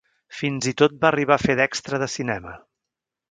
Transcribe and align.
Fins 0.35 0.69
i 0.71 0.73
tot 0.81 0.95
va 1.03 1.09
arribar 1.09 1.37
a 1.37 1.43
fer 1.45 1.57
d'extra 1.61 2.01
de 2.05 2.09
cinema. 2.17 2.57